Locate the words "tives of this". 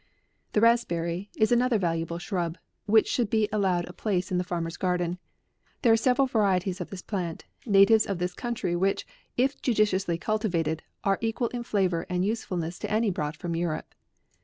7.85-8.33